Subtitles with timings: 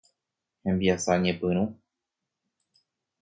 [0.65, 1.63] Hembiasa ñepyrũ.